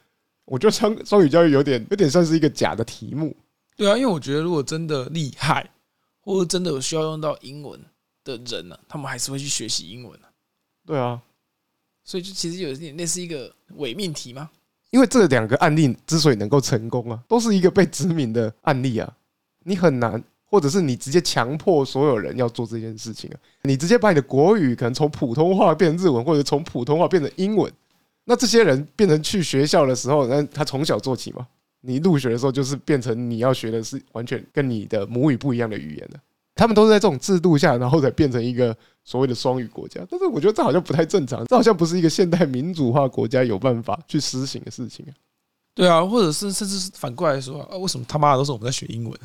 [0.44, 3.36] 我觉得双双语教育有点，有点算是一个假的题目。
[3.76, 5.68] 对啊，因为我觉得如果真的厉害，
[6.20, 7.78] 或者真的有需要用到英文
[8.24, 10.18] 的人呢，他们还是会去学习英文。
[10.86, 11.20] 对啊，
[12.04, 14.48] 所以就其实有点类似一个伪命题吗？
[14.90, 19.16] 因为这两个案例之所以能够成功啊，都是一个被殖民的案例啊，
[19.64, 20.22] 你很难。
[20.50, 23.36] 或者是你直接强迫所有人要做这件事情啊？
[23.62, 27.70] 你直接把你的国语可能从普通话变成日文，或者从普通话变成英文，
[28.24, 31.46] 那这些人变成去学校的时候，那他从小做起嘛？
[31.80, 36.18] 你入学的时候就是变成你要学的是完全跟你的母语不一样的语言的。
[36.54, 40.00] 他们都是在这种制度下，然后才变成一个所谓的双语国家。
[40.10, 45.14] 但是我觉得这好像不太正常，这好像不是一个现代民主化国家有办法去实行的事情啊。
[45.72, 49.16] 对啊，或者是甚至是反过来说啊，为什么他妈的都是我们在学英文？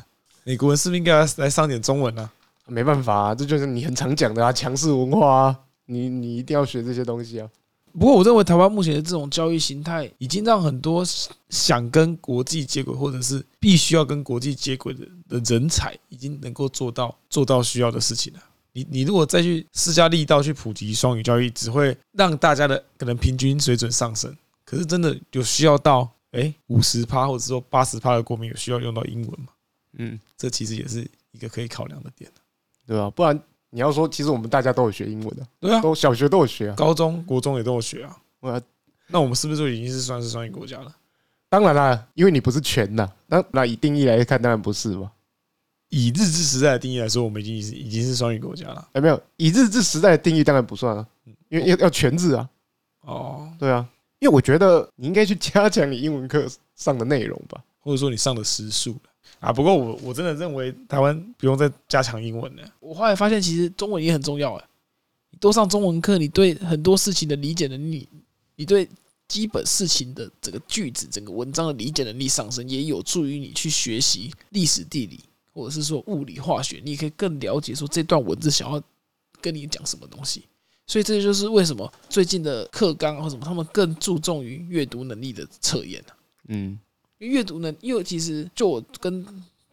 [0.44, 2.30] 美国人是不是应该来上点中文呢？
[2.66, 7.48] 没办法啊，这就是你很常讲的啊，强势文化啊，你你一定要学这些东西啊。
[7.92, 11.04] 不过我认为台湾目前的这种教育形态，已经让很多
[11.48, 18.40] 想跟国际接轨，或者是必须要跟国际接轨的的人才，已经能够做到做到需要的事情了。
[18.72, 24.36] 你你如果再去施加力道去普及双语教育，只会让大家的可能平均水准上升。
[24.64, 29.46] 可是真的有需要到哎五十趴或者说八十趴的国民有需要用到英文吗？
[29.96, 32.30] 嗯，这其实也是一个可以考量的点，
[32.86, 33.10] 对吧？
[33.10, 33.38] 不然
[33.70, 38.16] 你要说，其实我们大家都有学英文的，对啊，都小学都有学啊，高中国中也都有学啊。
[39.06, 40.94] 那我们是不是就已经是算是双语国家了？
[41.48, 45.10] 当然啦，因为你不是全的，那那以定义来看，当然不是嘛。
[45.90, 48.88] 以日治时代的定义来说，我们已经是已经是双语国家了。
[48.94, 51.06] 哎，没有，以日治时代的定义当然不算啊，
[51.48, 52.48] 因为要要全日啊。
[53.02, 53.86] 哦，对啊，
[54.18, 58.96] 因为我觉得你应该去加强你英文课上的内容吧，或者说你上的时数
[59.40, 59.52] 啊。
[59.52, 62.62] 不过我我真的认为台湾不用再加强英文了。
[62.80, 64.64] 我后来发现，其实中文也很重要哎。
[65.30, 68.08] 你多上中文课，你对很多事情的理解能力，
[68.56, 68.88] 你对
[69.28, 75.20] 基本事情的整个句子、整个文章的理解能力上升，也有助于你去学习历史、地理。
[75.56, 78.82] 或者是说物理化学，你可以更了解说这段文字想要
[79.40, 80.42] 跟你讲什么东西，
[80.84, 86.04] 所以这就是为什么最近的课纲或什么他们更注重于阅读能力的测验。
[86.48, 86.76] 嗯，
[87.24, 89.26] 阅读能，因为其实就我跟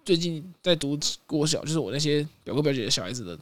[0.04, 0.98] 最近在读
[1.28, 3.38] 国小，就是我那些表哥表姐的小孩子的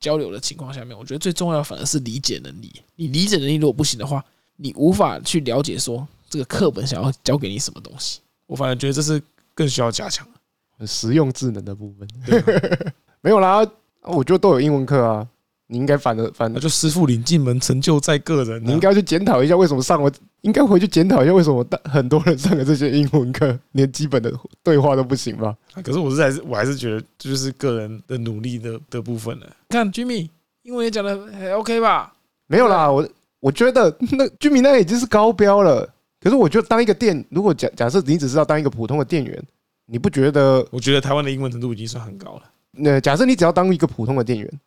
[0.00, 2.72] 交流的情况下面，我觉得最重要的反而是理解能力。
[2.96, 4.24] 你理解能力如果不行的话，
[4.56, 8.20] 你无法去了解说这个课本想要教给你什么东西。
[8.46, 9.22] 我反而觉得这是
[9.54, 10.26] 更需要加强。
[10.86, 12.08] 实用智能的部分
[13.20, 13.68] 没有啦，
[14.02, 15.28] 我觉得都有英文课啊。
[15.68, 18.62] 你应该反而反而就师傅领进门，成就在个人。
[18.64, 20.10] 你应该去检讨一下，为什么上我
[20.40, 25.56] 应该回去检讨一下，为什么大很多人上的这些英文课，连基本的对话都不行吧？
[25.84, 29.46] 可是我是还是我还是觉得，就是个人的努力的的部分呢。
[29.68, 30.28] 看 Jimmy
[30.62, 32.12] 英文也讲的还 OK 吧？
[32.46, 33.08] 没有啦，我
[33.40, 35.88] 我觉得那 Jimmy 那已经是高标了。
[36.20, 39.42] 可是我觉得当一个店，如果假假设你只是要当一个普通的店员。
[39.90, 40.62] 你不觉得？
[40.70, 42.42] 我觉得台湾的英文程度已经算很高了。
[42.72, 44.60] 那假设你只要当一个普通的店员，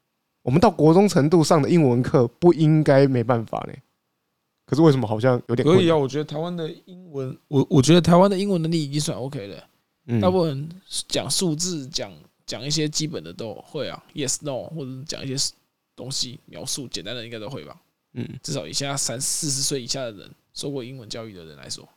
[0.43, 3.73] 我们到国中程度上的英文课不应该没办法呢？
[4.65, 5.67] 可是为什么好像有点？
[5.67, 9.63] 可以啊，我觉得台湾的英文，我我觉得台湾的英文能力已经算 OK 了。
[10.07, 10.69] 嗯，大部分
[11.07, 12.11] 讲数字、讲
[12.45, 15.53] 讲一些基本的都会啊，Yes No，或者讲一些
[15.95, 17.75] 东西描述简单的应该都会吧。
[18.13, 21.87] 嗯，至少以现在三四十岁以下的人，受过英文教育的人来说。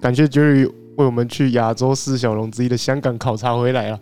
[0.00, 0.66] 感谢 Jerry
[0.96, 4.00] 为我们去亚洲四小龙之一的香港考察回来了。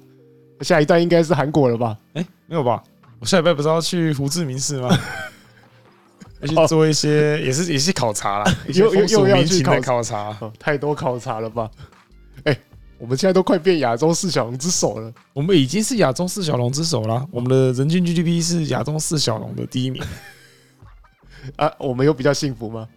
[0.63, 1.97] 下一站应该是韩国了吧？
[2.15, 2.83] 哎，没有吧？
[3.21, 4.89] 我下礼拜不是要去胡志明市吗？
[6.41, 11.69] 要去做一些，也是也是考察啦，又又又要去考考察，太多考察了吧？
[12.45, 12.57] 哎，
[12.99, 15.13] 我们现在都快变亚洲四小龙之首了。
[15.33, 17.27] 我们已经是亚洲四小龙之首了。
[17.33, 20.01] 我们的人均 GDP 是亚洲四小龙的第一名。
[21.57, 22.89] 啊，我们有比较幸福吗？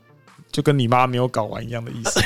[0.52, 2.20] 就跟你妈没有搞完一样的意思。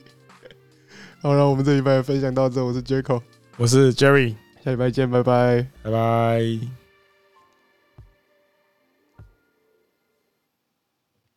[1.22, 3.22] 好了，我们这礼拜分享到这，我是 Jaco，
[3.60, 4.34] 我是 Jerry，
[4.64, 6.79] 下礼拜见，拜拜，拜拜。